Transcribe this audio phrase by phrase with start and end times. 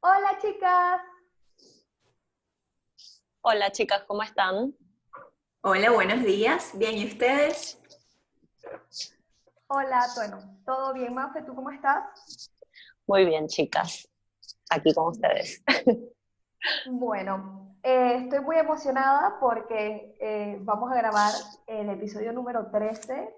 [0.00, 1.00] Hola chicas.
[3.40, 4.74] Hola chicas, ¿cómo están?
[5.62, 6.70] Hola, buenos días.
[6.78, 7.80] Bien, ¿y ustedes?
[9.66, 11.42] Hola, bueno, ¿todo bien, Mafe?
[11.42, 12.52] ¿Tú cómo estás?
[13.08, 14.08] Muy bien, chicas.
[14.70, 15.62] Aquí con ustedes.
[16.90, 21.32] Bueno, eh, estoy muy emocionada porque eh, vamos a grabar
[21.68, 23.32] el episodio número 13.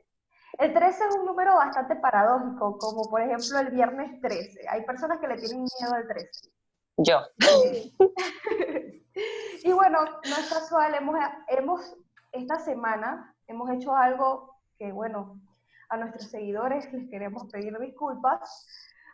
[0.58, 4.68] El 13 es un número bastante paradójico, como por ejemplo el viernes 13.
[4.68, 6.50] Hay personas que le tienen miedo al 13.
[6.98, 7.20] Yo.
[9.64, 11.16] y bueno, no es casual, hemos,
[11.48, 11.96] hemos,
[12.32, 15.40] esta semana hemos hecho algo que, bueno,
[15.88, 18.66] a nuestros seguidores les queremos pedir disculpas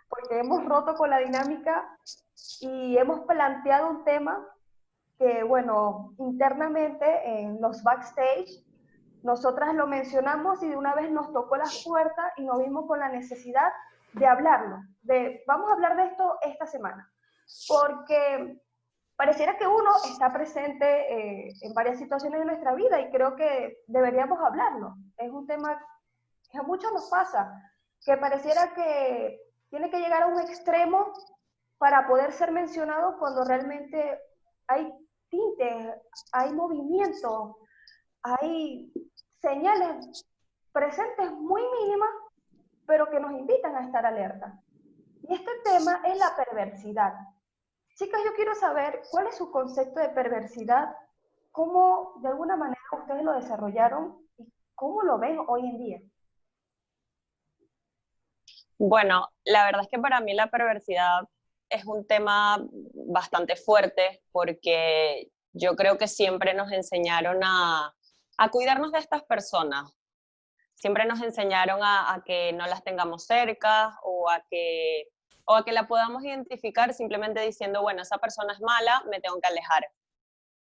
[0.08, 1.98] porque hemos roto con la dinámica
[2.60, 4.46] y hemos planteado un tema
[5.18, 8.64] que, bueno, internamente en los backstage,
[9.22, 13.00] nosotras lo mencionamos y de una vez nos tocó la puerta y nos vimos con
[13.00, 13.72] la necesidad
[14.12, 17.10] de hablarlo, de vamos a hablar de esto esta semana,
[17.68, 18.60] porque
[19.16, 20.86] pareciera que uno está presente
[21.46, 24.94] eh, en varias situaciones de nuestra vida y creo que deberíamos hablarlo.
[25.16, 25.78] Es un tema
[26.50, 27.50] que a muchos nos pasa,
[28.04, 31.12] que pareciera que tiene que llegar a un extremo
[31.78, 34.18] para poder ser mencionado cuando realmente
[34.66, 34.92] hay
[35.28, 35.94] tintes,
[36.32, 37.56] hay movimientos,
[38.26, 38.92] hay
[39.40, 40.26] señales
[40.72, 42.10] presentes muy mínimas,
[42.86, 44.60] pero que nos invitan a estar alerta.
[45.22, 47.12] Y este tema es la perversidad.
[47.96, 50.94] Chicas, yo quiero saber cuál es su concepto de perversidad,
[51.50, 56.00] cómo de alguna manera ustedes lo desarrollaron y cómo lo ven hoy en día.
[58.78, 61.22] Bueno, la verdad es que para mí la perversidad
[61.70, 67.94] es un tema bastante fuerte porque yo creo que siempre nos enseñaron a,
[68.50, 69.92] cuidarnos de estas personas.
[70.74, 75.08] Siempre nos enseñaron a, que no las tengamos cerca o a que,
[75.46, 79.40] o a que la podamos identificar simplemente diciendo, bueno, esa persona es mala, me tengo
[79.40, 79.88] que alejar.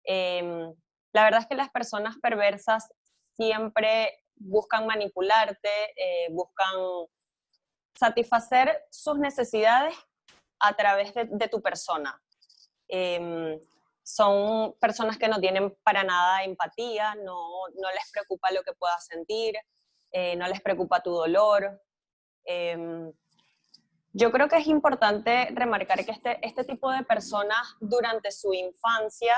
[0.04, 0.74] Em,
[1.14, 2.90] la verdad es que las personas perversas
[3.36, 6.76] siempre buscan manipularte, eh, buscan
[7.96, 9.96] satisfacer sus necesidades
[10.60, 12.20] a través de, tu persona.
[12.88, 13.60] Em,
[14.04, 19.56] son personas que no tienen para nada empatía, no, les preocupa lo que puedas sentir,
[20.12, 21.82] eh, no les preocupa tu dolor.
[22.44, 23.12] Em,
[24.14, 29.36] yo creo que es importante remarcar que este, este tipo de personas durante su infancia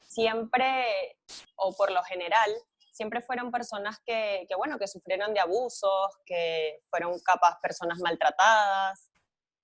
[0.00, 1.16] siempre,
[1.56, 2.50] o por lo general,
[2.92, 9.10] siempre fueron personas que, bueno, que sufrieron de abusos, que fueron capaz personas maltratadas.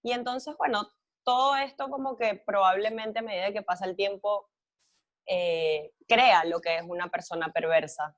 [0.03, 0.89] Y entonces, bueno,
[1.27, 4.49] todo esto como que probablemente a medida que pasa el tiempo
[5.27, 8.17] eh, crea lo que es una persona perversa.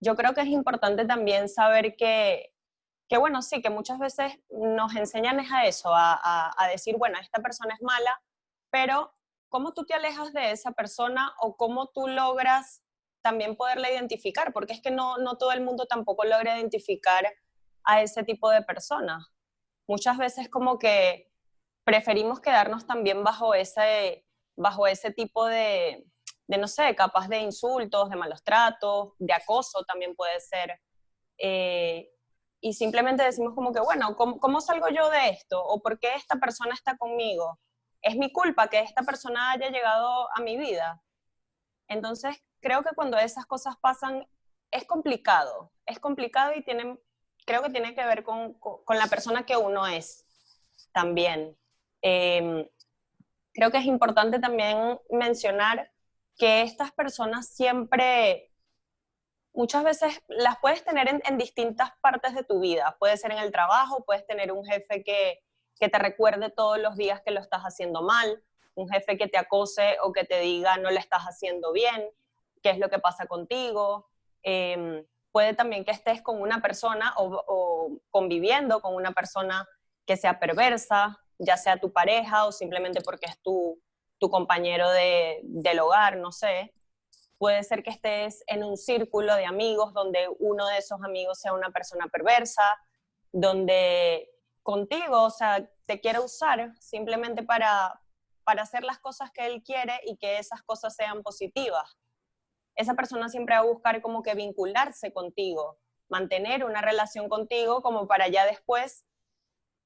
[0.00, 2.52] Yo creo que es importante también saber que,
[3.08, 7.18] que bueno, sí, que muchas veces nos enseñan es a eso, a, a decir, bueno,
[7.18, 8.22] esta persona es mala,
[8.70, 9.14] pero
[9.48, 12.82] ¿cómo tú te alejas de esa persona o cómo tú logras
[13.22, 17.26] también poderla identificar, porque es que no, no todo el mundo tampoco logra identificar
[17.84, 19.26] a ese tipo de personas.
[19.88, 21.29] Muchas veces como que
[21.90, 24.24] preferimos quedarnos también bajo ese,
[24.54, 26.06] bajo ese tipo de,
[26.46, 30.80] de, no sé, capaz de insultos, de malos tratos, de acoso también puede ser.
[31.36, 32.08] Eh,
[32.60, 35.60] y simplemente decimos como que, bueno, ¿cómo, ¿cómo, salgo yo de esto?
[35.60, 37.58] ¿O por qué esta persona está conmigo?
[38.02, 41.02] ¿Es mi culpa que esta persona haya llegado a mi vida?
[41.88, 44.28] Entonces, creo que cuando esas cosas pasan
[44.70, 47.00] es complicado, es complicado y tiene,
[47.46, 50.24] creo que tiene que ver con, con, la persona que uno es
[50.92, 51.56] también.
[52.02, 52.66] Em,
[53.52, 55.90] creo que es importante también mencionar
[56.36, 58.50] que estas personas siempre,
[59.52, 62.96] muchas veces las puedes tener en, distintas partes de tu vida.
[62.98, 65.40] Puede ser en el trabajo, puedes tener un jefe que,
[65.78, 68.42] que te recuerde todos los días que lo estás haciendo mal,
[68.74, 72.08] un jefe que te acose o que te diga no le estás haciendo bien,
[72.62, 74.08] qué es lo que pasa contigo.
[74.42, 79.68] Em, puede también que estés con una persona o, conviviendo con una persona
[80.06, 83.80] que sea perversa, ya sea tu pareja o simplemente porque es tu,
[84.18, 86.72] tu compañero de, del hogar, no sé.
[87.38, 91.52] Puede ser que estés en un círculo de amigos donde uno de esos amigos sea
[91.52, 92.62] una persona perversa,
[93.32, 94.30] donde
[94.62, 98.00] contigo, o sea, te quiere usar simplemente para,
[98.44, 101.96] para hacer las cosas que él quiere y que esas cosas sean positivas
[102.80, 105.78] esa persona siempre va a buscar como que vincularse contigo,
[106.08, 109.04] mantener una relación contigo como para ya después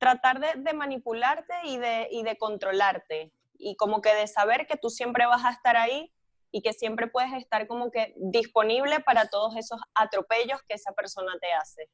[0.04, 4.90] tratar de, manipularte y de, y de controlarte y como que de saber que tú
[4.90, 6.12] siempre vas a estar ahí
[6.50, 11.32] y que siempre puedes estar como que disponible para todos esos atropellos que esa persona
[11.40, 11.88] te hace.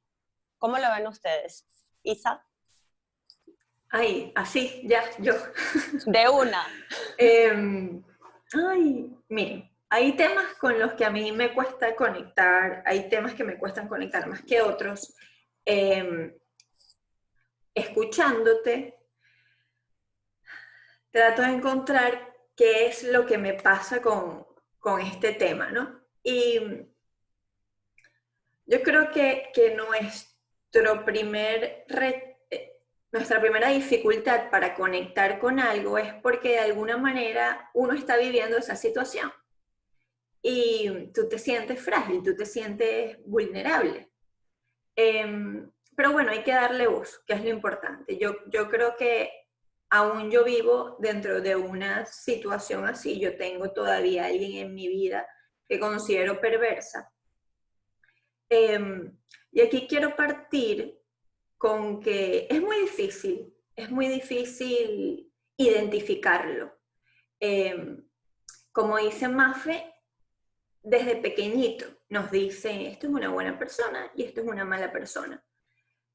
[0.59, 1.65] ¿Cómo lo ven ustedes?
[2.03, 2.45] Isa.
[3.91, 5.35] Ay, así, ya, yo.
[6.07, 6.67] De una.
[7.17, 8.03] Em,
[8.69, 13.45] ay, miren, hay temas con los que a mí me cuesta conectar, hay temas que
[13.45, 15.15] me cuestan conectar más que otros.
[15.65, 16.35] Em,
[17.81, 18.99] escuchándote,
[21.11, 24.47] trato de encontrar qué es lo que me pasa con,
[24.79, 26.01] con este tema, ¿no?
[26.23, 26.61] Y
[28.67, 32.77] yo creo que, que nuestro primer eh,
[33.13, 38.57] nuestra primera dificultad para conectar con algo es porque de alguna manera uno está viviendo
[38.57, 39.33] esa situación
[40.43, 44.11] y tú te sientes frágil, tú te sientes vulnerable.
[44.97, 48.17] Em, pero bueno, hay que darle voz, que es lo importante.
[48.19, 49.31] Yo, yo creo que
[49.91, 55.27] aún yo vivo dentro de una situación así, yo tengo todavía alguien en mi vida
[55.69, 57.13] que considero perversa.
[58.49, 59.17] Em,
[59.53, 60.99] y aquí quiero partir
[61.59, 66.77] con que es muy difícil, es muy difícil identificarlo.
[67.39, 68.05] Em,
[68.73, 69.93] como dice Mafe,
[70.83, 75.45] desde pequeñito nos dice, esto es una buena persona y esto es una mala persona.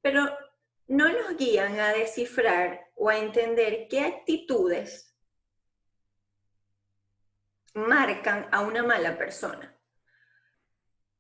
[0.06, 0.24] Pero
[0.86, 5.18] no nos guían a descifrar o a entender qué actitudes
[7.74, 9.76] marcan a una mala persona.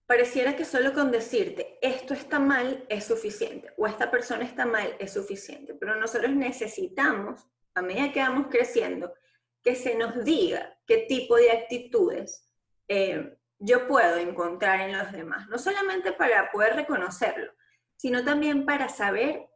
[0.06, 4.96] Pareciera que solo con decirte esto está mal es suficiente o esta persona está mal
[5.00, 7.44] es suficiente, pero nosotros necesitamos,
[7.74, 9.16] a medida que vamos creciendo,
[9.64, 12.48] que se nos diga qué tipo de actitudes
[12.88, 17.52] eh, yo puedo encontrar en los demás, no solamente para poder reconocerlo,
[17.96, 19.48] sino también para saber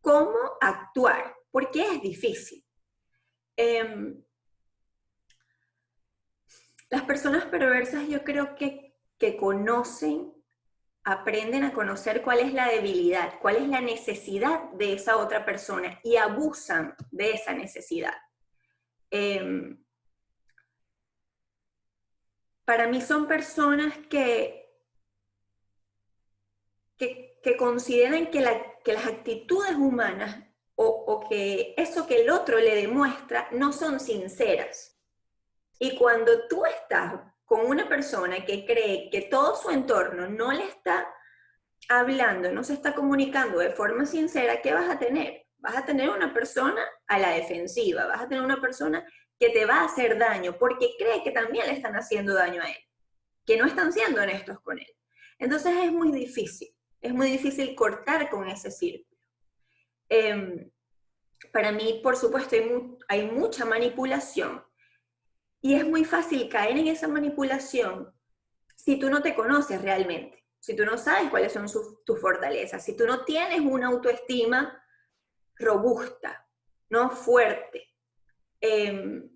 [0.00, 2.64] cómo actuar, porque es difícil.
[3.56, 4.22] Em,
[6.90, 10.32] las personas perversas yo creo que, que conocen,
[11.04, 16.00] aprenden a conocer cuál es la debilidad, cuál es la necesidad de esa otra persona
[16.02, 18.14] y abusan de esa necesidad.
[19.10, 19.82] Em,
[22.64, 24.70] para mí son personas que,
[26.96, 30.44] que, consideran que, las actitudes humanas
[30.74, 34.98] o, o, que eso que el otro le demuestra no son sinceras.
[35.78, 40.64] Y cuando tú estás con una persona que cree que todo su entorno no le
[40.64, 41.06] está
[41.88, 45.46] hablando, no se está comunicando de forma sincera, ¿qué vas a tener?
[45.58, 49.06] Vas a tener una persona a la defensiva, vas a tener una persona
[49.38, 52.70] que te va a hacer daño porque cree que también le están haciendo daño a
[52.70, 52.78] él,
[53.44, 54.94] que no están siendo honestos con él.
[55.38, 59.18] Entonces es muy difícil, es muy difícil cortar con ese círculo.
[60.08, 60.70] Em,
[61.52, 62.56] para mí, por supuesto,
[63.08, 64.64] hay, mucha manipulación
[65.60, 68.14] y es muy fácil caer en esa manipulación
[68.76, 71.66] si tú no te conoces realmente, si tú no sabes cuáles son
[72.04, 74.82] tus fortalezas, si tú no tienes una autoestima
[75.56, 76.48] robusta,
[76.88, 77.88] no fuerte.
[78.60, 79.28] Em,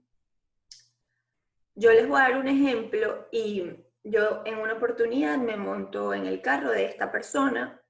[1.75, 6.27] yo les voy a dar un ejemplo y yo en una oportunidad me monto en
[6.27, 7.83] el carro de esta persona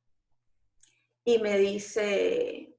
[1.25, 2.79] y me dice,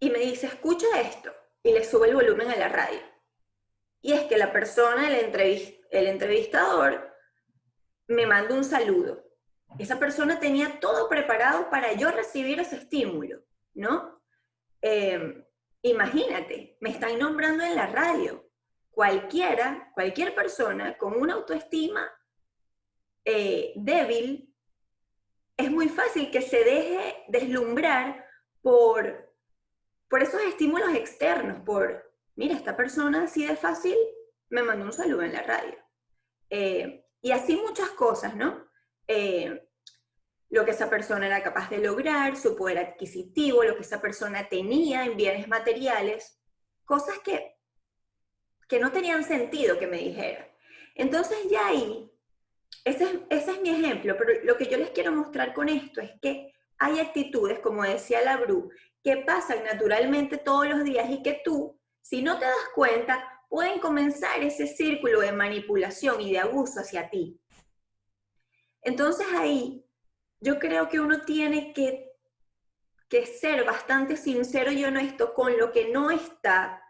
[0.00, 1.30] y me dice, escucha esto,
[1.62, 3.00] y le sube el volumen a la radio.
[4.00, 5.34] Y es que la persona, el,
[5.90, 7.12] el entrevistador,
[8.06, 9.24] me manda un saludo.
[9.78, 13.42] Esa persona tenía todo preparado para yo recibir ese estímulo,
[13.74, 14.22] ¿no?
[14.80, 15.44] Em,
[15.82, 18.47] imagínate, me están nombrando en la radio
[18.98, 22.10] cualquiera, cualquier persona con una autoestima
[23.24, 24.52] eh, débil,
[25.56, 28.26] es muy fácil que se deje deslumbrar
[28.60, 29.32] por,
[30.08, 33.96] por esos estímulos externos, por, mira, esta persona así de fácil
[34.48, 35.78] me mandó un saludo en la radio.
[36.50, 38.68] Eh, y así muchas cosas, ¿no?
[39.06, 39.64] Eh,
[40.48, 44.48] lo que esa persona era capaz de lograr, su poder adquisitivo, lo que esa persona
[44.48, 46.42] tenía en bienes materiales,
[46.84, 47.57] cosas que
[48.68, 50.46] que no tenían sentido que me dijeran.
[50.94, 52.10] Entonces ya ahí,
[52.84, 56.00] ese es, ese es mi ejemplo, pero lo que yo les quiero mostrar con esto
[56.00, 58.70] es que hay actitudes, como decía la Bru,
[59.02, 63.80] que pasan naturalmente todos los días y que tú, si no te das cuenta, pueden
[63.80, 67.40] comenzar ese círculo de manipulación y de abuso hacia ti.
[68.82, 69.84] Entonces ahí
[70.40, 72.12] yo creo que uno tiene que,
[73.08, 76.82] que ser bastante sincero y honesto con lo que no está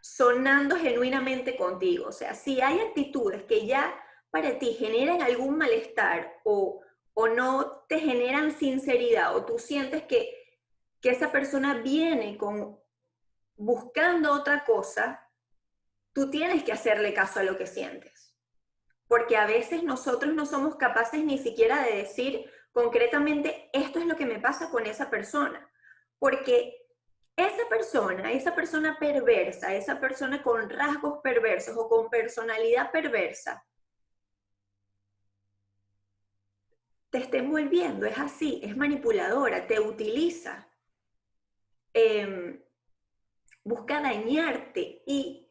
[0.00, 2.08] sonando genuinamente contigo.
[2.08, 3.94] O sea, si hay actitudes que ya
[4.30, 6.80] para ti generan algún malestar o,
[7.14, 10.30] o no te generan sinceridad o tú sientes que,
[11.00, 12.78] que esa persona viene con
[13.56, 15.28] buscando otra cosa,
[16.12, 18.34] tú tienes que hacerle caso a lo que sientes.
[19.06, 24.16] Porque a veces nosotros no somos capaces ni siquiera de decir concretamente, esto es lo
[24.16, 25.66] que me pasa con esa persona.
[26.18, 26.76] porque
[27.46, 33.64] esa persona, esa persona perversa, esa persona con rasgos perversos o con personalidad perversa,
[37.10, 40.68] te está envolviendo, es así, es manipuladora, te utiliza,
[41.92, 42.62] em,
[43.64, 45.48] busca dañarte y,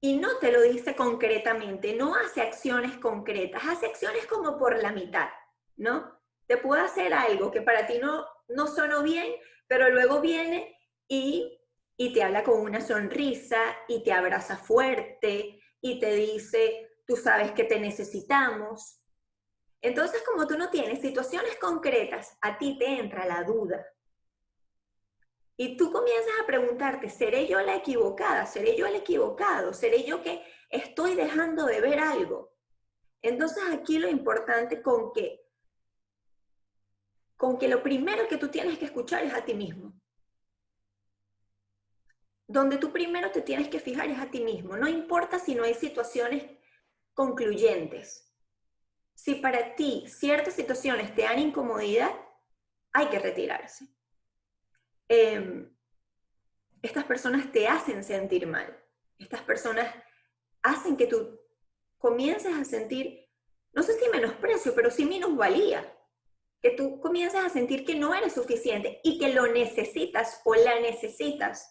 [0.00, 4.92] y no te lo dice concretamente, no hace acciones concretas, hace acciones como por la
[4.92, 5.30] mitad,
[5.76, 6.20] ¿no?
[6.46, 9.32] Te puede hacer algo que para ti no, no sonó bien,
[9.66, 10.76] pero luego viene
[11.14, 11.58] y,
[12.12, 17.64] te habla con una sonrisa y te abraza fuerte y te dice, tú sabes que
[17.64, 19.02] te necesitamos,
[19.82, 23.84] entonces, como tú no tienes situaciones concretas, a ti te entra la duda.
[25.56, 28.46] Y tú comienzas a preguntarte, ¿seré yo la equivocada?
[28.46, 29.74] ¿Seré yo el equivocado?
[29.74, 30.40] ¿Seré yo que
[30.70, 32.54] estoy dejando de ver algo?
[33.20, 35.44] Entonces aquí lo importante con que,
[37.36, 39.92] con que lo primero que tú tienes que escuchar es a ti mismo.
[42.52, 44.76] Donde tú primero te tienes que fijar es a ti mismo.
[44.76, 46.44] No importa si no hay situaciones
[47.14, 48.32] concluyentes
[49.14, 52.10] si para ti ciertas situaciones te dan incomodidad,
[52.92, 53.86] hay que retirarse.
[55.08, 55.72] Em,
[56.82, 58.76] estas personas te hacen sentir mal.
[59.18, 59.94] Estas personas
[60.62, 61.40] hacen que tú
[61.98, 63.28] comiences a sentir,
[63.72, 65.96] no sé si menosprecio, pero sí minusvalía.
[66.60, 70.80] Que tú comiences a sentir que no eres suficiente y que lo necesitas o la
[70.80, 71.68] necesitas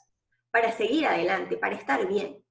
[0.52, 2.44] para seguir adelante, para estar bien.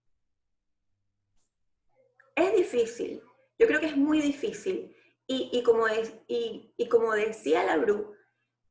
[2.34, 3.22] Es difícil,
[3.58, 4.96] yo creo que es muy difícil.
[5.32, 8.16] Y, como, es, y, como decía la Bru,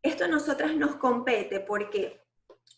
[0.01, 2.21] esto a nosotras nos compete porque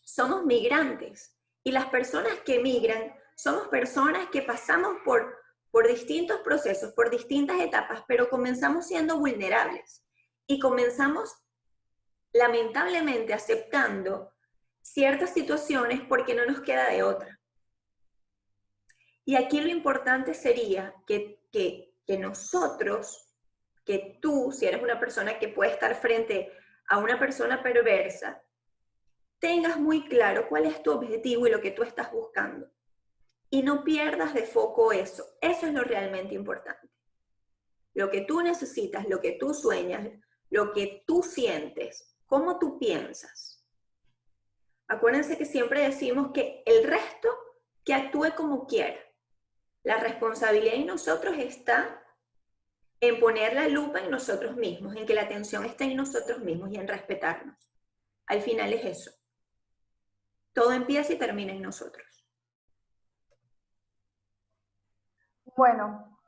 [0.04, 5.36] somos migrantes y las personas que migran somos personas que pasamos por,
[5.72, 10.06] por distintos procesos, por distintas etapas, pero comenzamos siendo vulnerables
[10.46, 11.34] y comenzamos
[12.32, 14.31] lamentablemente aceptando
[14.82, 17.40] ciertas situaciones porque no nos queda de otra.
[19.24, 23.28] Y aquí lo importante sería que, que que nosotros,
[23.84, 26.52] que tú, si eres una persona que puede estar frente
[26.88, 28.42] a una persona perversa,
[29.38, 32.70] tengas muy claro cuál es tu objetivo y lo que tú estás buscando.
[33.50, 35.24] Y no pierdas de foco eso.
[35.40, 36.88] Eso es lo realmente importante.
[37.94, 40.08] Lo que tú necesitas, lo que tú sueñas,
[40.48, 43.51] lo que tú sientes, cómo tú piensas.
[44.92, 47.30] Acuérdense que siempre decimos que el resto
[47.82, 49.00] que actúe como quiera.
[49.84, 52.04] La responsabilidad en nosotros está
[53.00, 56.72] en poner la lupa en nosotros mismos, en que la atención esté en nosotros mismos
[56.72, 57.72] y en respetarnos.
[58.26, 59.10] Al final es eso.
[60.52, 62.06] Todo empieza y termina en nosotros.
[65.56, 66.20] Bueno,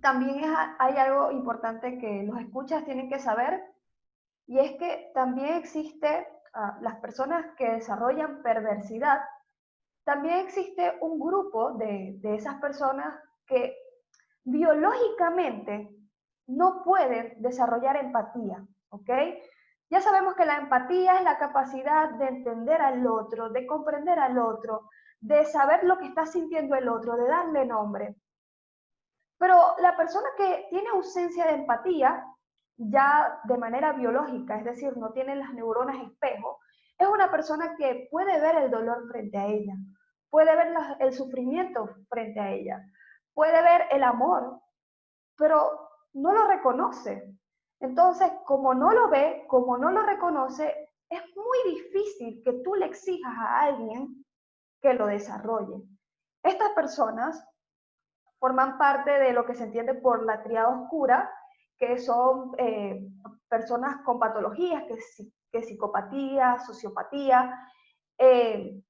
[0.00, 0.44] también
[0.78, 3.64] hay algo importante que los escuchas tienen que saber
[4.46, 9.20] y es que también existe ah, las personas que desarrollan perversidad
[10.04, 13.76] también existe un grupo de, esas personas que
[14.44, 15.90] biológicamente
[16.48, 19.10] no pueden desarrollar empatía, ¿ok?
[19.90, 24.38] Ya sabemos que la empatía es la capacidad de entender al otro, de comprender al
[24.38, 24.88] otro,
[25.20, 28.16] de saber lo que está sintiendo el otro, de darle nombre.
[29.38, 32.24] Pero la persona que tiene ausencia de empatía,
[32.76, 36.58] ya de manera biológica, es decir, no tiene las neuronas espejo,
[36.98, 39.74] es una persona que puede ver el dolor frente a ella,
[40.30, 42.84] puede ver el sufrimiento frente a ella,
[43.34, 44.60] puede ver el amor,
[45.36, 47.36] pero no lo reconoce.
[47.80, 52.86] Entonces, como no lo ve, como no lo reconoce, es muy difícil que tú le
[52.86, 54.24] exijas a alguien
[54.80, 55.82] que lo desarrolle.
[56.42, 57.44] Estas personas
[58.38, 61.30] forman parte de lo que se entiende por la triada oscura,
[61.82, 63.08] que son eh,
[63.48, 64.94] personas con patologías, que,
[65.50, 67.58] que psicopatía, sociopatía,
[68.16, 68.80] eh,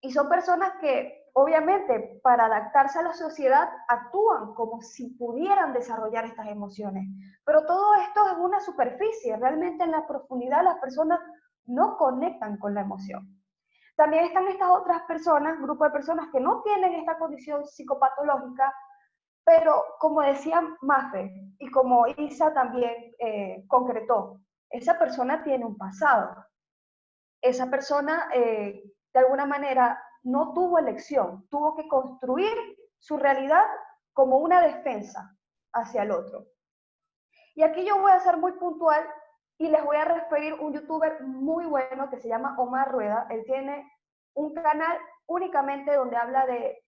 [0.00, 6.24] y son personas que obviamente para adaptarse a la sociedad actúan como si pudieran desarrollar
[6.24, 7.06] estas emociones.
[7.44, 11.20] Pero todo esto es una superficie, realmente en la profundidad las personas
[11.66, 13.40] no conectan con la emoción.
[13.94, 18.74] También están estas otras personas, grupo de personas que no tienen esta condición psicopatológica,
[19.50, 21.28] pero como decía Mafe
[21.58, 24.40] y como Isa también eh, concretó,
[24.70, 26.46] esa persona tiene un pasado.
[27.42, 28.80] Esa persona eh,
[29.12, 32.52] de alguna manera no tuvo elección, tuvo que construir
[33.00, 33.64] su realidad
[34.12, 35.36] como una defensa
[35.72, 36.46] hacia el otro.
[37.56, 39.04] Y aquí yo voy a ser muy puntual
[39.58, 43.26] y les voy a referir un youtuber muy bueno que se llama Omar Rueda.
[43.30, 43.90] Él tiene
[44.34, 46.84] un canal únicamente donde habla de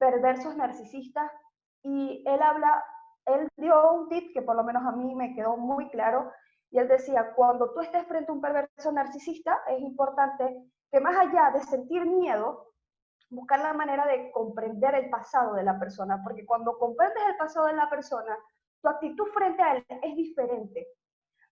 [0.00, 1.30] perversos narcisistas
[1.82, 2.84] y él habla,
[3.26, 6.30] él dio un tip que por lo menos a mí me quedó muy claro
[6.70, 11.16] y él decía, cuando tú estés frente a un perverso narcisista es importante que más
[11.16, 12.74] allá de sentir miedo,
[13.30, 17.66] buscar la manera de comprender el pasado de la persona, porque cuando comprendes el pasado
[17.66, 18.36] de la persona,
[18.82, 20.88] tu actitud frente a él es diferente.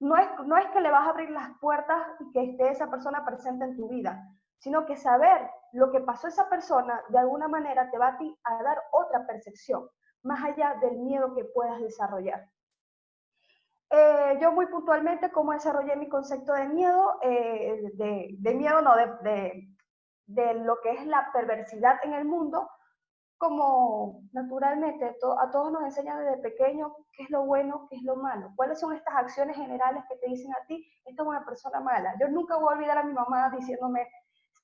[0.01, 2.89] No es, no es que le vas a abrir las puertas y que esté esa
[2.91, 4.25] persona presente en tu vida,
[4.59, 8.37] sino que saber lo que pasó esa persona de alguna manera te va a, ti
[8.45, 9.89] a dar otra percepción,
[10.23, 12.49] más allá del miedo que puedas desarrollar.
[13.91, 17.19] Eh, yo muy puntualmente, ¿cómo desarrollé mi concepto de miedo?
[17.23, 19.69] Eh, de, de, miedo, no, de,
[20.27, 22.69] de lo que es la perversidad en el mundo,
[23.39, 28.17] como naturalmente a todos nos enseñan desde pequeños qué es lo bueno, qué es lo
[28.17, 31.81] malo, cuáles son estas acciones generales que te dicen a ti, esta es una persona
[31.81, 32.15] mala.
[32.21, 34.09] Yo nunca voy a olvidar a mi mamá diciéndome,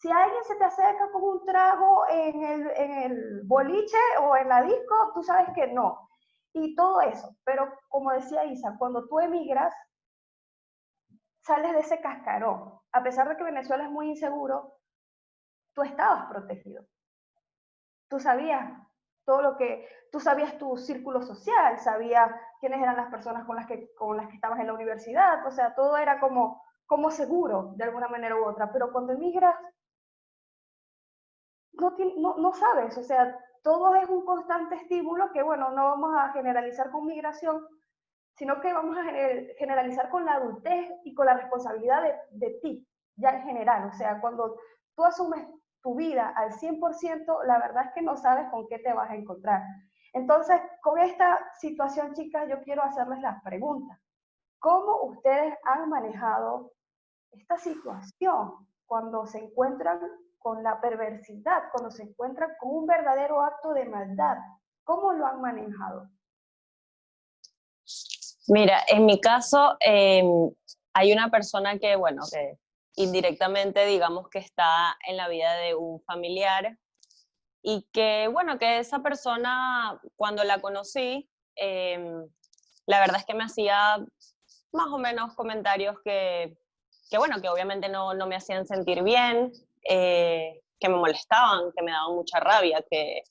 [0.04, 4.50] si alguien se te acerca con un trago en el, en el boliche o en
[4.50, 6.10] la disco, tú sabes que no.
[6.52, 7.34] Y todo eso.
[7.42, 9.74] Pero como decía Isa, cuando tú emigras,
[11.40, 12.78] sales de ese cascarón.
[12.92, 14.74] A pesar de que Venezuela es muy inseguro,
[15.72, 16.84] tú estabas protegido.
[18.10, 18.74] Tú sabías
[19.24, 22.30] todo lo que, tú sabías tu círculo social, sabías
[22.60, 25.50] quiénes eran las personas con las que, con las que estabas en la universidad, o
[25.50, 29.56] sea, todo era como, como seguro de alguna manera u otra, pero cuando emigras,
[31.78, 36.32] no, no, sabes, o sea, todo es un constante estímulo que, bueno, no vamos a
[36.32, 37.66] generalizar con migración,
[38.34, 39.04] sino que vamos a
[39.58, 43.88] generalizar con la adultez y con la responsabilidad de, de ti, ya en general.
[43.88, 44.56] O sea, cuando
[44.94, 45.46] tú asumes
[45.82, 49.16] tu vida al 100%, la verdad es que no sabes con qué te vas a
[49.16, 49.62] encontrar.
[50.12, 53.98] Entonces, con esta situación, chicas, yo quiero hacerles las preguntas.
[54.58, 56.72] ¿Cómo ustedes han manejado
[57.32, 60.00] esta situación cuando se encuentran
[60.44, 64.36] con la perversidad, cuando se encuentran con un verdadero acto de maldad?
[64.84, 66.10] ¿Cómo lo han manejado?
[68.48, 70.50] Mira, en mi caso, em,
[70.92, 72.58] hay una persona que, bueno, que
[72.96, 76.78] indirectamente digamos que está en la vida de un familiar
[77.62, 82.28] y que bueno, que esa persona cuando la conocí, em,
[82.84, 83.96] la verdad es que me hacía
[84.72, 86.54] más o menos comentarios que,
[87.08, 89.50] que bueno, que obviamente no, no me hacían sentir bien,
[89.84, 93.22] eh, que me molestaban, que me daban mucha rabia, que,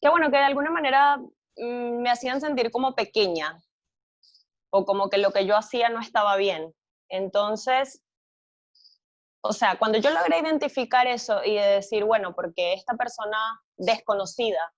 [0.00, 3.62] que bueno, que de alguna manera mm, me hacían sentir como pequeña
[4.70, 6.74] o como que lo que yo hacía no estaba bien.
[7.08, 8.02] Entonces,
[9.40, 13.38] o sea, cuando yo logré identificar eso y decir, bueno, porque esta persona
[13.76, 14.72] desconocida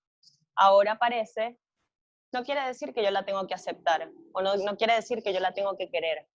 [0.55, 1.59] ahora aparece,
[2.33, 5.33] no quiere decir que yo la tengo que aceptar o no, no quiere decir que
[5.33, 6.29] yo la tengo que querer.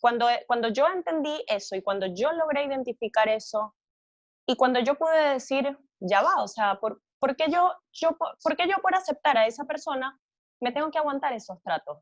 [0.00, 3.74] Cuando, cuando yo entendí eso y cuando yo logré identificar eso
[4.46, 8.56] y cuando yo pude decir, ya va, o sea, ¿por, ¿por qué yo, yo, por
[8.56, 10.18] qué yo por aceptar a esa persona
[10.60, 11.98] me tengo que aguantar esos tratos?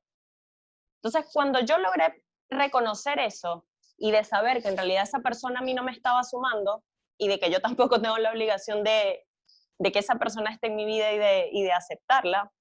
[1.02, 5.62] Entonces, cuando yo logré reconocer eso y de saber que en realidad esa persona a
[5.62, 6.84] mí no me estaba sumando
[7.18, 9.26] y de que yo tampoco tengo la obligación de,
[9.78, 12.52] de que esa persona esté en mi vida y de, y de aceptarla,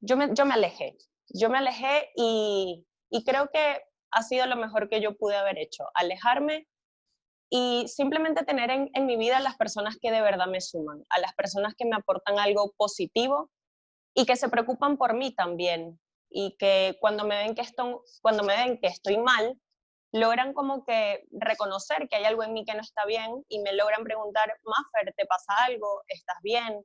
[0.00, 0.96] yo me, yo me alejé.
[1.28, 3.82] Yo me alejé y, y creo que
[4.16, 6.66] ha sido lo mejor que yo pude haber hecho, alejarme
[7.50, 11.04] y simplemente tener en, en, mi vida a las personas que de verdad me suman,
[11.10, 13.50] a las personas que me aportan algo positivo
[14.14, 16.00] y que se preocupan por mí también
[16.30, 19.60] y que cuando me ven que, esto, cuando me ven que estoy mal,
[20.12, 23.74] logran como que reconocer que hay algo en mí que no está bien y me
[23.74, 26.02] logran preguntar, Maffer, ¿te pasa algo?
[26.08, 26.82] ¿Estás bien?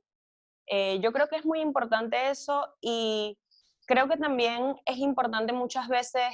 [0.66, 3.38] Eh, yo creo que es muy importante eso y
[3.86, 6.24] creo que también es importante muchas veces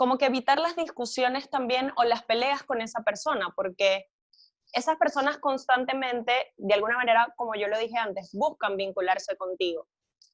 [0.00, 4.06] como que evitar las discusiones también o las peleas con esa persona, porque
[4.72, 9.88] esas personas constantemente, de alguna manera, como yo lo dije antes, buscan vincularse contigo.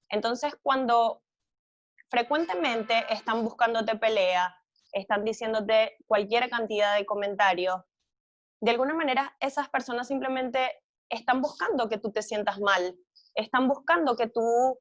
[0.09, 1.25] Entonces, cuando
[2.09, 4.57] frecuentemente están buscándote pelea,
[4.93, 7.83] están diciéndote cualquier cantidad de comentarios,
[8.61, 12.97] de alguna manera esas personas simplemente están buscando que tú te sientas mal,
[13.35, 14.79] están buscando que tú,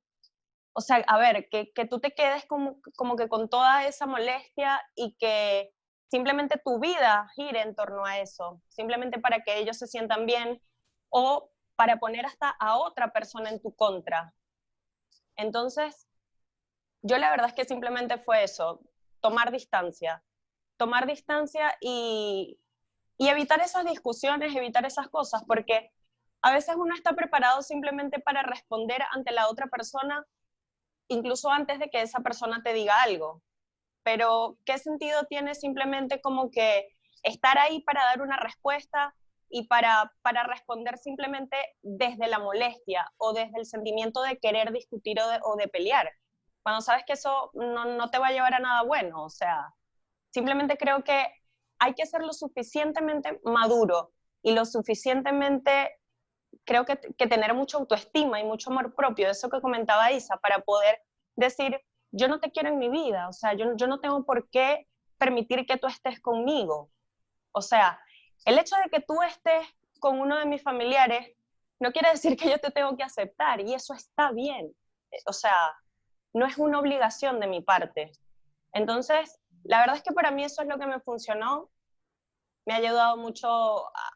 [0.78, 4.06] o sea, a ver, que, que tú te quedes como, como que con toda esa
[4.06, 5.74] molestia y que
[6.12, 10.62] simplemente tu vida gire en torno a eso, simplemente para que ellos se sientan bien
[11.10, 14.34] o para poner hasta a otra persona en tu contra.
[15.38, 16.10] Entonces,
[17.02, 18.82] yo la verdad es que simplemente fue eso,
[19.22, 20.24] tomar distancia,
[20.76, 22.60] tomar distancia y,
[23.18, 25.94] y evitar esas discusiones, evitar esas cosas, porque
[26.42, 30.26] a veces uno está preparado simplemente para responder ante la otra persona,
[31.08, 33.41] incluso antes de que esa persona te diga algo.
[34.04, 36.88] Pero, ¿qué sentido tiene simplemente como que
[37.24, 39.15] estar ahí para dar una respuesta
[39.50, 45.20] y para, para responder simplemente desde la molestia o desde el sentimiento de querer discutir
[45.20, 46.10] o de, o de pelear?
[46.65, 49.24] cuando sabes que eso no, no, te va a llevar a nada bueno.
[49.24, 49.72] O sea,
[50.32, 51.28] simplemente creo que
[51.78, 56.00] hay que ser lo suficientemente maduro y lo suficientemente,
[56.65, 60.60] creo que, que tener mucha autoestima y mucho amor propio, eso que comentaba Isa, para
[60.60, 61.01] poder
[61.36, 61.80] decir,
[62.12, 64.88] yo no te quiero en mi vida, o sea, yo, yo no tengo por qué
[65.17, 66.91] permitir que tú estés conmigo.
[67.51, 67.99] O sea,
[68.45, 69.65] el hecho de que tú estés
[69.99, 71.32] con uno de mis familiares
[71.80, 74.73] no quiere decir que yo te tengo que aceptar y eso está bien.
[75.25, 75.75] O sea,
[76.34, 78.12] no es una obligación de mi parte.
[78.73, 81.69] Entonces, la verdad es que para mí eso es lo que me funcionó.
[82.65, 83.47] Me ha ayudado mucho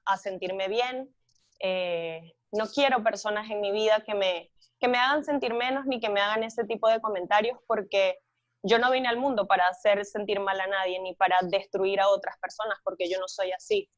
[0.05, 1.13] a, sentirme bien.
[1.59, 5.99] Eh, no quiero personas en mi vida que me, que me hagan sentir menos ni
[5.99, 8.17] que me hagan ese tipo de comentarios porque
[8.63, 12.09] yo no vine al mundo para hacer sentir mal a nadie ni para destruir a
[12.09, 13.89] otras personas porque yo no soy así.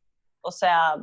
[0.41, 0.95] O sea,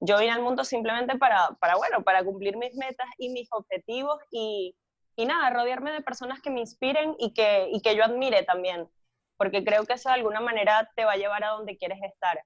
[0.00, 4.18] yo vine al mundo simplemente para, para bueno, para cumplir mis metas y mis objetivos
[4.30, 4.76] y,
[5.16, 8.88] y nada, rodearme de personas que me inspiren y que, y que yo admire también,
[9.36, 12.42] porque creo que eso de alguna manera te va a llevar a donde quieres estar.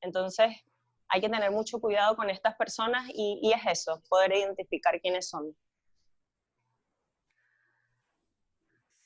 [0.00, 0.50] Entonces,
[1.10, 5.28] hay que tener mucho cuidado con estas personas y, y es eso, poder identificar quiénes
[5.28, 5.56] son.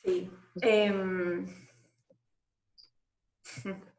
[0.03, 0.31] Sí.
[0.61, 1.47] Em,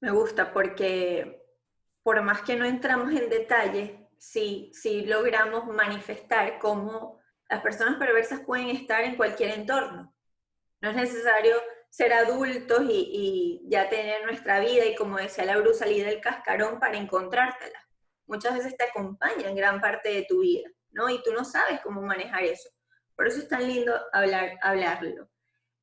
[0.00, 1.42] me gusta porque
[2.02, 8.40] por más que no entramos en detalle, sí, sí logramos manifestar cómo las personas perversas
[8.40, 10.14] pueden estar en cualquier entorno.
[10.80, 11.56] No es necesario
[11.94, 16.80] ser adultos y, ya tener nuestra vida y como decía la Bruce, salir del cascarón
[16.80, 17.78] para encontrártela.
[18.26, 21.08] Muchas veces te acompañan gran parte de tu vida, ¿no?
[21.08, 22.68] Y tú no sabes cómo manejar eso.
[23.14, 25.28] Por eso es tan lindo hablar, hablarlo.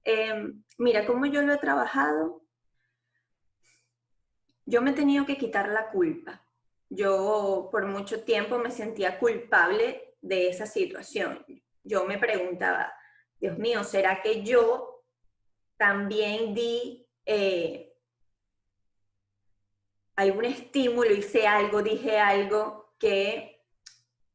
[0.04, 2.41] Em, mira, cómo yo lo he trabajado,
[4.65, 6.45] yo me he tenido que quitar la culpa.
[6.89, 11.45] Yo por mucho tiempo me sentía culpable de esa situación.
[11.84, 12.93] Yo me preguntaba,
[13.39, 14.91] Dios mío, ¿será que yo
[15.82, 17.98] también di eh,
[20.15, 23.65] algún estímulo, hice algo, dije algo que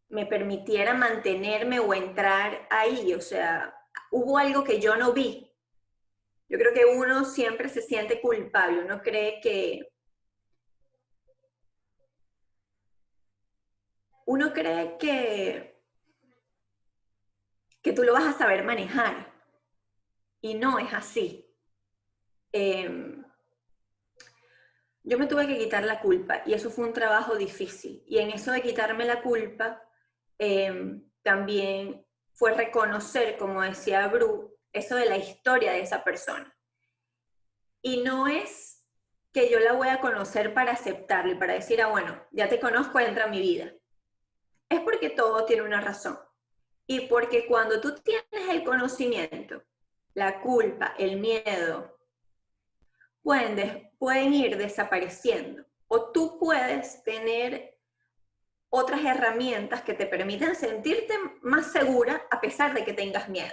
[0.09, 3.15] me permitiera mantenerme o entrar ahí?
[3.15, 3.79] O sea,
[4.11, 5.49] hubo algo que yo no vi.
[6.49, 9.89] Yo creo que uno siempre se siente culpable, uno cree que
[14.25, 15.81] uno cree que,
[17.83, 19.36] que tú lo vas a saber manejar
[20.41, 21.49] y no es así.
[22.53, 23.25] Em,
[25.03, 28.03] yo me tuve que quitar la culpa y eso fue un trabajo difícil.
[28.07, 29.83] Y en eso de quitarme la culpa,
[30.39, 36.55] em, también fue reconocer, como decía Bru, eso de la historia de esa persona.
[37.83, 38.85] Y no es
[39.33, 42.99] que yo la voy a conocer para aceptarle, para decir, ah, bueno, ya te conozco,
[43.01, 43.73] entra a mi vida
[44.69, 46.19] es porque todo tiene una razón.
[46.87, 49.63] Y porque cuando tú tienes el conocimiento,
[50.17, 51.95] la culpa, el miedo,
[53.23, 55.63] pueden, pueden ir desapareciendo.
[55.89, 57.79] O tú puedes tener
[58.71, 63.53] otras herramientas que te permitan sentirte más segura a pesar de que tengas miedo.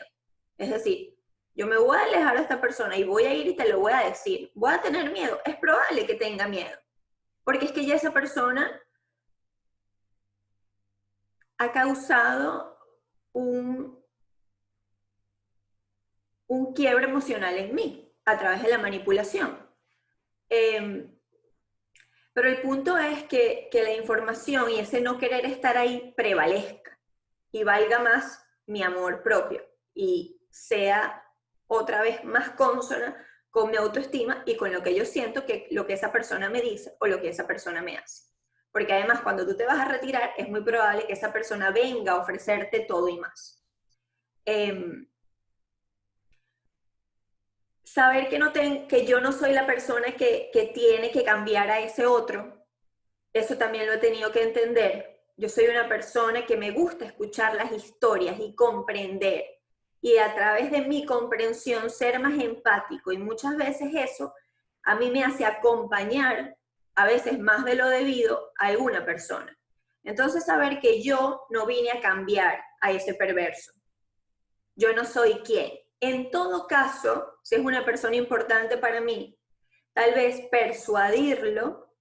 [0.57, 1.17] Es decir,
[1.53, 3.81] yo me voy a alejar a esta persona y voy a ir y te lo
[3.81, 4.49] voy a decir.
[4.55, 5.41] Voy a tener miedo.
[5.43, 6.77] Es probable que tenga miedo.
[7.43, 8.71] Porque es que ya esa persona
[11.57, 12.79] ha causado
[13.33, 14.02] un,
[16.53, 19.57] un quiebre emocional en mí a través de la manipulación.
[20.49, 21.09] Em,
[22.33, 26.99] pero el punto es que, que, la información y ese no querer estar ahí prevalezca
[27.51, 29.63] y valga más mi amor propio
[29.93, 31.23] y sea
[31.67, 33.15] otra vez más consona
[33.49, 36.61] con mi autoestima y con lo que yo siento que lo que esa persona me
[36.61, 38.33] dice o lo que esa persona me hace
[38.73, 42.13] porque además cuando tú te vas a retirar es muy probable que esa persona venga
[42.13, 43.63] a ofrecerte todo y más.
[44.45, 45.07] Em,
[47.93, 51.79] saber que, no que yo no soy la persona que, que tiene que cambiar a
[51.79, 52.65] ese otro,
[53.31, 55.21] eso también lo he tenido que entender.
[55.37, 59.45] Yo soy una persona que me gusta escuchar las historias y comprender.
[60.01, 63.11] Y a través de mi comprensión ser más empático.
[63.11, 64.33] Y muchas veces eso
[64.81, 66.57] a mí me hace acompañar
[66.95, 69.55] a veces más de lo debido a alguna persona.
[70.03, 73.71] Entonces, saber que yo no vine a cambiar a ese perverso.
[74.75, 75.71] Yo no soy quien.
[75.99, 79.37] En todo caso, si es una persona importante para mí,
[79.93, 81.93] tal vez persuadirlo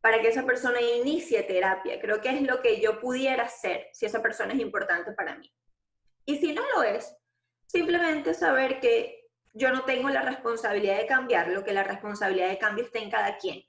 [0.00, 2.00] para que esa persona inicie terapia.
[2.00, 5.52] Creo que es lo que yo pudiera hacer si esa persona es importante para mí.
[6.26, 7.16] Y si no lo es,
[7.66, 12.84] simplemente saber que yo no tengo la responsabilidad de cambiarlo, que la responsabilidad de cambio
[12.84, 13.64] está en cada quien.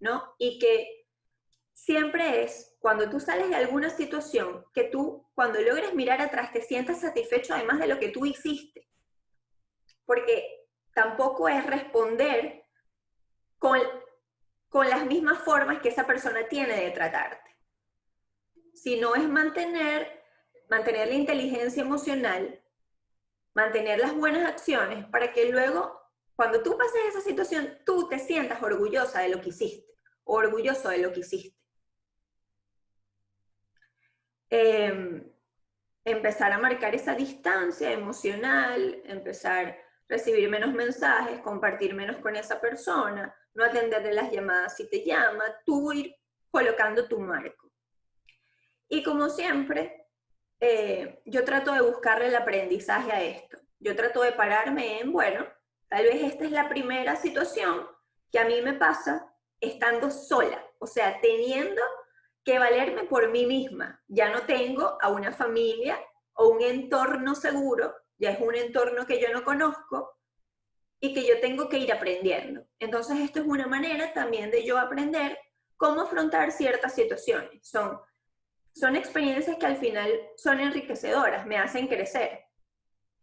[0.00, 0.34] ¿no?
[0.38, 1.06] Y que
[1.72, 6.62] siempre es cuando tú sales de alguna situación que tú, cuando logres mirar atrás, te
[6.62, 8.88] sientas satisfecho además de lo que tú hiciste.
[10.04, 10.57] Porque
[10.98, 12.64] tampoco es responder
[13.58, 13.78] con
[14.68, 17.56] con las mismas formas que esa persona tiene de tratarte.
[18.74, 20.22] Si no es mantener,
[20.68, 22.62] mantener la inteligencia emocional,
[23.54, 26.00] mantener las buenas acciones para que luego,
[26.36, 29.92] cuando tú pases esa situación, tú te sientas orgullosa de lo que hiciste,
[30.24, 31.58] orgulloso de lo que hiciste.
[34.50, 35.30] Em,
[36.04, 39.76] empezar a marcar esa distancia emocional, empezar
[40.08, 45.44] recibir menos mensajes, compartir menos con esa persona, no atenderle las llamadas si te llama,
[45.66, 46.14] tú ir
[46.50, 47.70] colocando tu marco.
[48.88, 50.06] Y como siempre,
[50.60, 53.58] eh, yo trato de buscarle el aprendizaje a esto.
[53.78, 55.46] Yo trato de pararme en, bueno,
[55.88, 57.86] tal vez esta es la primera situación
[58.32, 61.82] que a mí me pasa estando sola, o sea, teniendo
[62.44, 64.02] que valerme por mí misma.
[64.08, 65.98] Ya no tengo a una familia
[66.34, 70.18] o un entorno seguro, ya es un entorno que yo no conozco
[71.00, 72.66] y que yo tengo que ir aprendiendo.
[72.78, 75.38] Entonces, esto es una manera también de yo aprender
[75.76, 77.66] cómo afrontar ciertas situaciones.
[77.66, 78.00] Son,
[78.74, 82.44] son experiencias que al final son enriquecedoras, me hacen crecer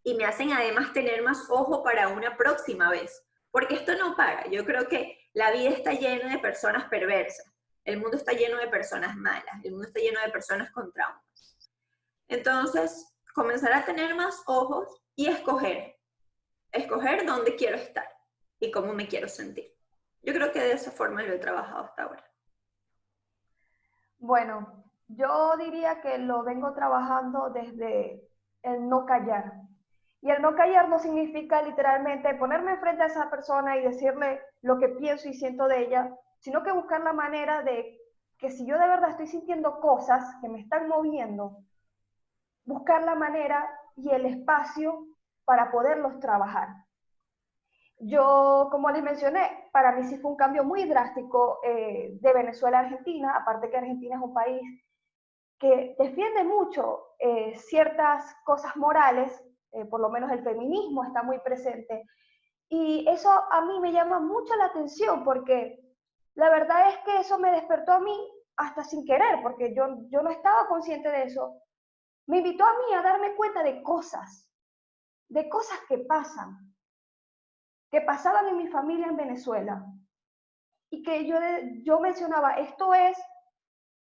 [0.03, 3.23] y me hacen además tener más ojo para una próxima vez.
[3.51, 4.47] Porque esto no para.
[4.49, 7.45] Yo creo que la vida está llena de personas perversas.
[7.83, 11.21] El mundo está lleno de personas malas, el mundo está lleno de personas con traumas.
[12.27, 15.97] Entonces, comenzar a tener más ojos y escoger,
[16.71, 18.07] escoger dónde quiero estar
[18.59, 19.65] y cómo me quiero sentir.
[20.23, 22.23] Yo creo que de esa forma lo he trabajado hasta ahora.
[24.19, 28.25] Bueno, yo diría que lo vengo trabajando desde
[28.63, 29.51] el no callar.
[30.21, 34.79] Y el no callar no significa literalmente ponerme enfrente a esa persona y decirle lo
[34.79, 37.99] que pienso y siento de ella, sino que buscar la manera de
[38.39, 41.59] que si yo de verdad estoy sintiendo cosas que me están moviendo,
[42.65, 45.05] buscar la manera y el espacio
[45.45, 46.69] para poderlos trabajar.
[47.99, 52.79] Yo, como les mencioné, para mí sí fue un cambio muy drástico eh, de Venezuela
[52.79, 54.61] a Argentina, aparte que Argentina es un país
[55.57, 59.31] que defiende mucho eh, ciertas cosas morales,
[59.71, 62.03] eh, por lo menos el feminismo está muy presente,
[62.67, 65.79] y eso a mí me llama mucho la atención porque
[66.33, 68.15] la verdad es que eso me despertó a mí
[68.57, 71.61] hasta sin querer, porque yo, yo no estaba consciente de eso.
[72.27, 74.49] Me invitó a mí a darme cuenta de cosas,
[75.29, 76.75] de cosas que pasan,
[77.91, 79.85] que pasaban en mi familia en Venezuela.
[80.89, 81.37] Y que yo,
[81.83, 83.17] yo mencionaba, esto es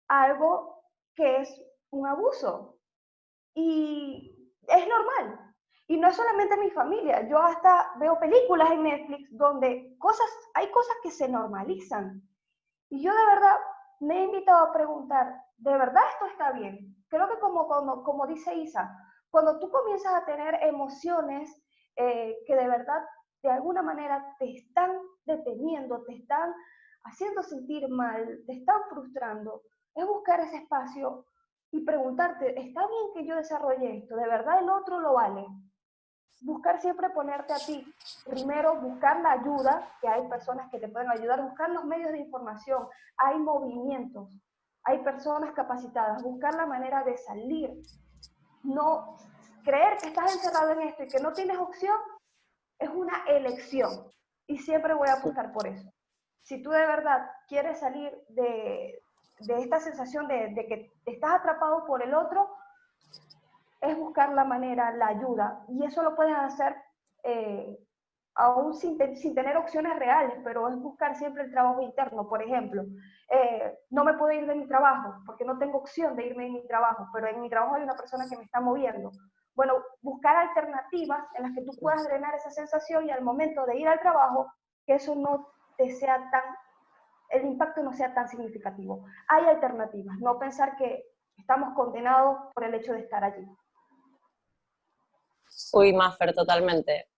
[0.09, 0.83] algo
[1.15, 2.79] que es un abuso.
[3.55, 5.55] Y es normal.
[5.89, 10.69] Y no es solamente mi familia, yo hasta veo películas en Netflix donde cosas, hay
[10.73, 12.23] cosas que se normalizan.
[12.89, 13.57] Y yo de verdad
[14.01, 16.96] me he invitado a preguntar, ¿de verdad esto está bien?
[17.09, 18.91] Creo que como, como, como dice Isa,
[19.31, 21.51] cuando tú comienzas a tener emociones
[21.97, 23.03] eh, que de verdad
[23.43, 24.91] de alguna manera te están
[25.25, 26.53] deteniendo, te están
[27.05, 29.63] haciendo sentir mal, te están frustrando,
[29.95, 31.27] es buscar ese espacio
[31.71, 34.17] y preguntarte, ¿está bien que yo desarrolle esto?
[34.17, 35.47] ¿De verdad el otro lo vale?
[36.43, 37.85] buscar siempre ponerte a ti.
[38.25, 42.19] Primero, buscar la ayuda, que hay personas que te pueden ayudar, buscar los medios de
[42.19, 44.31] información, hay movimientos,
[44.87, 47.71] hay personas capacitadas, buscar la manera de salir.
[48.63, 49.17] No
[49.65, 51.97] creer que estás encerrado en esto y que no tienes opción
[52.79, 53.91] es una elección.
[54.47, 55.91] Y siempre voy a apostar por eso.
[56.43, 59.01] Si tú de verdad quieres salir de,
[59.41, 62.49] esta sensación de, de que estás atrapado por el otro,
[63.81, 66.77] es buscar la manera, la ayuda, y eso lo puedes hacer
[67.25, 67.77] eh,
[68.37, 72.29] aún sin, sin, tener opciones reales, pero es buscar siempre el trabajo interno.
[72.29, 72.85] Por ejemplo,
[73.31, 76.51] eh, no me puedo ir de mi trabajo porque no tengo opción de irme de
[76.51, 79.11] mi trabajo, pero en mi trabajo hay una persona que me está moviendo.
[79.55, 83.79] Bueno, buscar alternativas en las que tú puedas drenar esa sensación y al momento de
[83.79, 84.53] ir al trabajo,
[84.85, 86.43] que eso no te sea tan,
[87.31, 89.07] el impacto no sea tan significativo.
[89.29, 91.05] Hay alternativas, no pensar que
[91.39, 93.47] estamos condenados por el hecho de estar allí.
[95.73, 97.09] Uy, Maffer, totalmente.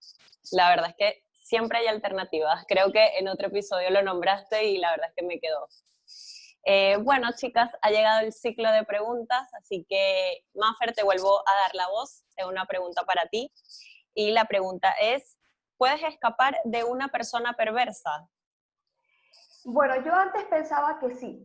[0.52, 2.64] La verdad es que siempre hay alternativas.
[2.68, 5.68] Creo que en otro episodio lo nombraste y la verdad es que me quedó.
[6.64, 11.54] Eh, bueno, chicas, ha llegado el ciclo de preguntas, así que Maffer, te vuelvo a
[11.62, 12.24] dar la voz.
[12.36, 13.52] Tengo una pregunta para ti.
[14.14, 15.38] Y la pregunta es,
[15.76, 18.28] ¿puedes escapar de una persona perversa?
[19.64, 21.42] Bueno, yo antes pensaba que sí,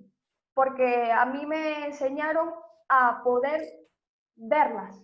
[0.54, 2.54] porque a mí me enseñaron
[2.90, 3.62] a poder
[4.36, 4.96] verlas,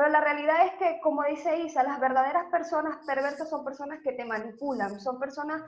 [0.00, 4.12] pero la realidad es que, como dice Isa, las verdaderas personas perversas son personas que
[4.12, 5.62] te manipulan, son personas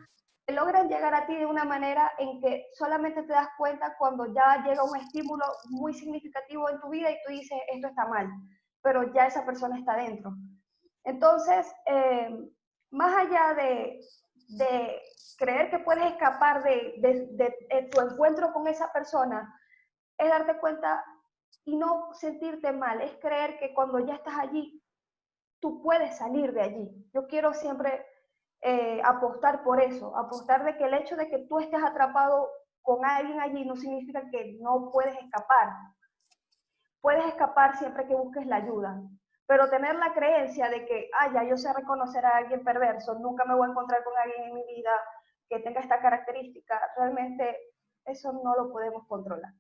[0.47, 4.33] que logran llegar a ti de una manera en que solamente te das cuenta cuando
[4.33, 8.27] ya llega un estímulo muy significativo en tu vida y tú dices, esto está mal,
[8.81, 10.33] pero ya esa persona está dentro.
[11.05, 12.31] Entonces, eh,
[12.91, 14.01] más allá de
[14.57, 15.01] de
[15.39, 19.55] creer que puedes escapar de, de, tu encuentro con esa persona,
[20.19, 21.05] es darte cuenta
[21.65, 24.83] y no sentirte mal, es creer que cuando ya estás allí,
[25.61, 27.11] tú puedes salir de allí.
[27.15, 28.05] Yo quiero siempre
[28.61, 32.49] eh, apostar por eso, apostar de que el hecho de que tú estés atrapado
[32.83, 35.69] con alguien allí no significa que no puedes escapar.
[37.01, 39.01] Puedes escapar siempre que busques la ayuda,
[39.47, 43.45] pero tener la creencia de que, ah, ya yo sé reconocer a alguien perverso, nunca
[43.45, 44.91] me voy a encontrar con alguien en mi vida
[45.49, 47.57] que tenga esta característica, realmente
[48.05, 49.53] eso no lo podemos controlar.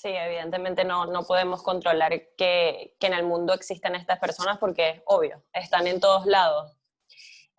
[0.00, 4.88] Sí, evidentemente no, no podemos controlar que, que, en el mundo existen estas personas porque
[4.88, 6.74] es obvio, están en todos lados.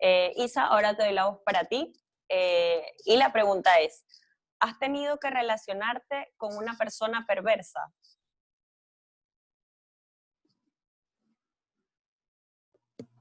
[0.00, 1.92] Eh, Isa, ahora te doy la voz para ti.
[2.28, 4.04] Eh, y la pregunta es,
[4.58, 7.92] ¿has tenido que relacionarte con una persona perversa?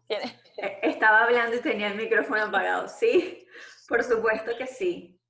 [0.10, 2.88] Eh, estaba hablando y tenía el micrófono apagado.
[2.88, 3.48] Sí,
[3.88, 5.22] por supuesto que sí.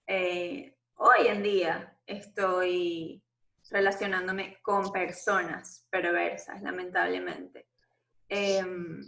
[0.95, 3.21] hoy en día estoy
[3.71, 7.69] relacionándome con personas perversas, lamentablemente.
[8.27, 9.01] Em,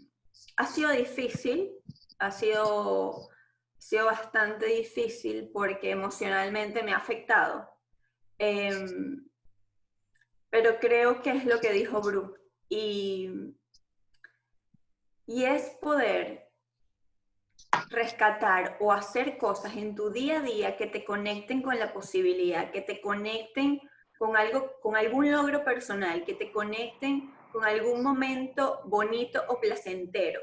[0.58, 1.72] ha sido difícil,
[2.20, 3.30] ha sido,
[3.78, 7.70] sido bastante difícil porque emocionalmente me ha afectado.
[8.40, 9.28] Em,
[10.50, 12.36] pero creo que es lo que dijo Bru.
[12.70, 13.30] Y,
[15.26, 16.50] y es poder
[17.90, 22.72] rescatar o hacer cosas en tu día a día que te conecten con la posibilidad,
[22.72, 23.82] que te conecten
[24.24, 30.40] con, algo, con algún logro personal, que te conecten con algún momento bonito o placentero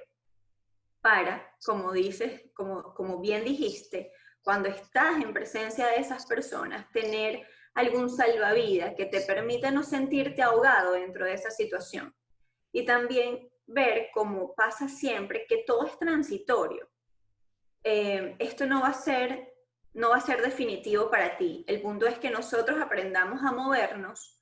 [1.01, 4.13] para, como dices, como, como bien dijiste,
[4.43, 10.43] cuando estás en presencia de esas personas, tener algún salvavidas que te permita no sentirte
[10.43, 12.15] ahogado dentro de esa situación.
[12.73, 16.87] Y también ver, como pasa siempre, que todo es transitorio.
[17.83, 19.50] Eh, esto no va a ser,
[19.95, 21.65] no va a ser definitivo para ti.
[21.67, 24.41] El punto es que nosotros aprendamos a movernos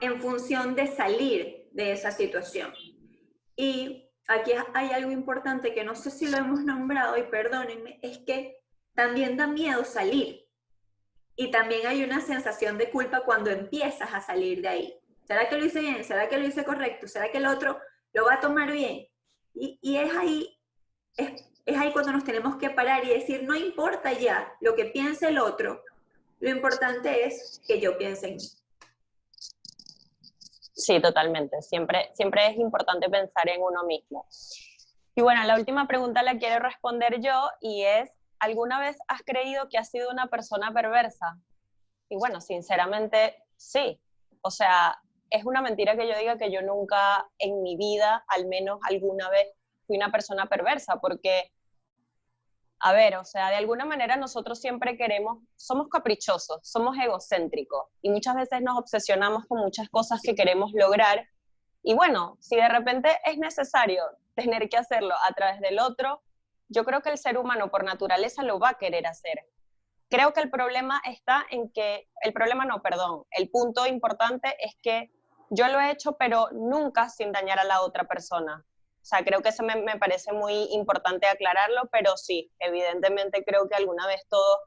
[0.00, 2.72] en función de salir de esa situación.
[3.56, 8.18] Y aquí hay algo importante que no sé si lo hemos nombrado y perdónenme, es
[8.18, 8.56] que
[8.94, 10.44] también da miedo salir.
[11.36, 14.94] Y también hay una sensación de culpa cuando empiezas a salir de ahí.
[15.24, 16.04] ¿Será que lo hice bien?
[16.04, 17.06] ¿Será que lo hice correcto?
[17.06, 17.78] ¿Será que el otro
[18.12, 19.06] lo va a tomar bien?
[19.54, 20.58] Y, y es ahí,
[21.64, 25.28] es ahí cuando nos tenemos que parar y decir, no importa ya lo que piense
[25.28, 25.82] el otro,
[26.40, 28.48] lo importante es que yo piense en mí.
[30.74, 31.62] Sí, totalmente.
[31.62, 34.26] Siempre, siempre es importante pensar en uno mismo.
[35.14, 39.68] Y bueno, la última pregunta la quiero responder yo y es, ¿alguna vez has creído
[39.68, 41.38] que has sido una persona perversa?
[42.08, 44.00] Y bueno, sinceramente, sí.
[44.40, 48.46] O sea, es una mentira que yo diga que yo nunca en mi vida, al
[48.46, 49.46] menos alguna vez,
[49.92, 51.52] fui una persona perversa, porque
[52.80, 58.10] a ver, o sea, de alguna manera nosotros siempre queremos, somos caprichosos, somos egocéntricos y
[58.10, 61.28] muchas veces nos obsesionamos con muchas cosas que queremos lograr.
[61.84, 64.02] Y bueno, si de repente es necesario
[64.34, 66.22] tener que hacerlo a través del otro,
[66.68, 69.46] yo creo que el ser humano por naturaleza lo va a querer hacer.
[70.08, 74.74] Creo que el problema está en que, el problema no, perdón, el punto importante es
[74.82, 75.12] que
[75.50, 78.64] yo lo he hecho, pero nunca sin dañar a la otra persona.
[79.02, 83.68] O sea, creo que eso me, me, parece muy importante aclararlo, pero sí, evidentemente creo
[83.68, 84.58] que alguna vez todos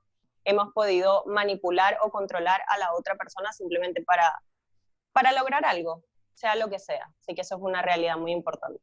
[0.44, 4.38] hemos podido manipular o controlar a la otra persona simplemente para,
[5.14, 7.10] para lograr algo, sea lo que sea.
[7.22, 8.82] Así que eso es una realidad muy importante.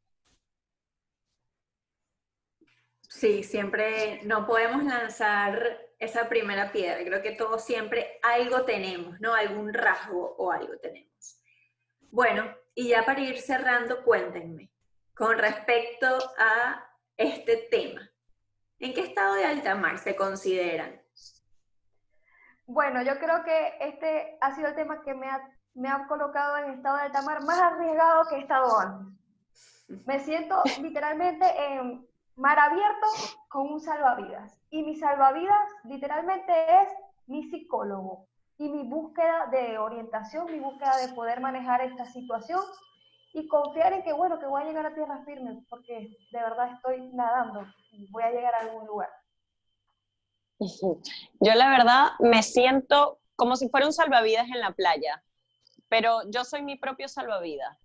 [3.07, 7.03] Sí, siempre no podemos lanzar esa primera piedra.
[7.05, 9.35] Creo que todos siempre algo tenemos, ¿no?
[9.35, 11.39] Algún rasgo o algo tenemos.
[12.09, 14.72] Bueno, y ya para ir cerrando, cuéntenme,
[15.23, 16.07] con respecto
[16.37, 16.83] a
[17.15, 18.01] este tema.
[18.77, 21.01] ¿En qué estado de alta mar se consideran?
[22.65, 25.39] Bueno, yo creo que este ha sido el tema que me ha,
[25.75, 30.05] me ha colocado en estado de alta mar más arriesgado que he estado antes.
[30.05, 32.05] Me siento literalmente en
[32.35, 33.07] mar abierto
[33.47, 34.59] con un salvavidas.
[34.71, 36.51] Y mi salvavidas literalmente
[36.81, 36.89] es
[37.27, 42.59] mi psicólogo y mi búsqueda de orientación, mi búsqueda de poder manejar esta situación
[43.33, 46.71] y confiar en que, bueno, que voy a llegar a tierra firme, porque de verdad
[46.73, 49.09] estoy nadando y voy a llegar a algún lugar.
[50.59, 55.23] Yo la verdad me siento como si fuera un salvavidas en la playa,
[55.89, 57.77] pero yo soy mi propio salvavidas.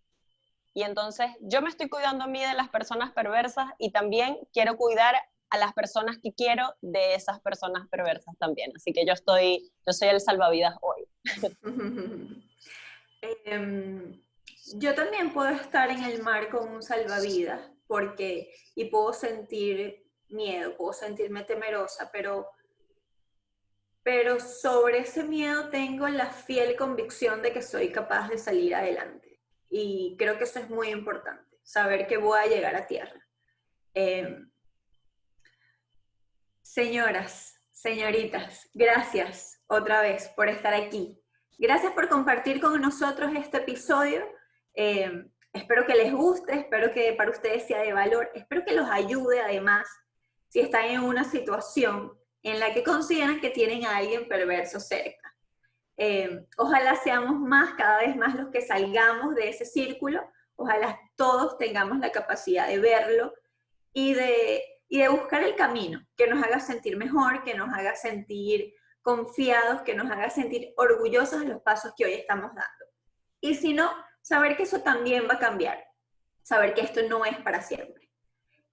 [0.74, 4.76] Y entonces yo me estoy cuidando a mí de las personas perversas y también quiero
[4.76, 5.16] cuidar
[5.50, 8.70] a las personas que quiero de esas personas perversas también.
[8.76, 11.08] Así que yo estoy, yo soy el salvavidas hoy.
[13.44, 14.22] Em,
[14.76, 20.76] yo también puedo estar en el mar con un salvavidas porque, y puedo sentir miedo,
[20.76, 22.48] puedo sentirme temerosa, pero,
[24.02, 29.40] pero sobre ese miedo tengo la fiel convicción de que soy capaz de salir adelante.
[29.70, 33.26] Y creo que eso es muy importante, saber que voy a llegar a tierra.
[33.94, 34.50] Em,
[36.62, 41.20] señoras, señoritas, gracias otra vez por estar aquí.
[41.58, 44.24] Gracias por compartir con nosotros este episodio.
[44.80, 48.88] Em, espero que les guste, espero que para ustedes sea de valor, espero que los
[48.88, 49.88] ayude además
[50.46, 55.34] si están en una situación en la que consideran que tienen a alguien perverso cerca.
[55.96, 60.22] Em, ojalá seamos más, cada vez más los que salgamos de ese círculo,
[60.54, 63.34] ojalá todos tengamos la capacidad de verlo
[63.92, 67.96] y de, y de buscar el camino que nos haga sentir mejor, que nos haga
[67.96, 72.84] sentir confiados, que nos haga sentir orgullosos de los pasos que hoy estamos dando.
[73.40, 73.90] Y si no,
[74.22, 75.84] saber que eso también va a cambiar,
[76.42, 78.08] saber que esto no es para siempre.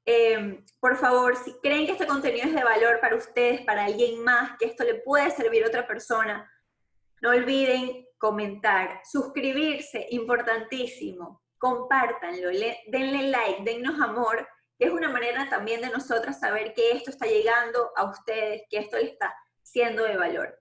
[0.06, 4.24] Em, por favor, si creen que este contenido es de valor para ustedes, para alguien
[4.24, 6.50] más, que esto le puede servir a otra persona,
[7.22, 12.50] no olviden comentar, suscribirse, importantísimo, compártanlo,
[12.88, 17.26] denle like, dennos amor, que es una manera también de nosotras saber que esto está
[17.26, 19.34] llegando a ustedes, que esto les está
[19.64, 20.60] siendo de valor.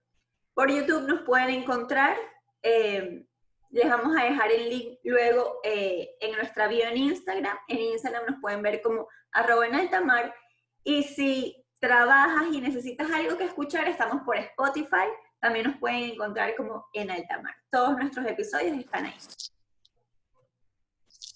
[0.55, 2.17] Por YouTube nos pueden encontrar,
[2.63, 3.27] em,
[3.75, 7.59] les vamos a dejar el link luego eh, en nuestra bio en Instagram.
[7.67, 10.33] En Instagram nos pueden ver como arroba en altamar.
[10.85, 15.09] Y si trabajas y necesitas algo que escuchar, estamos por Spotify.
[15.41, 17.53] También nos pueden encontrar como en altamar.
[17.73, 19.17] Todos nuestros episodios están ahí.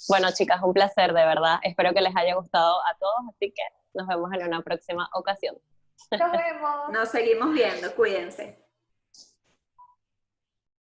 [0.08, 1.58] Bueno, chicas, un placer, de verdad.
[1.64, 3.62] Espero que les haya gustado a todos, así que
[3.94, 5.56] nos vemos en una próxima ocasión.
[6.12, 6.90] Nos vemos.
[6.92, 8.67] Nos seguimos viendo, cuídense.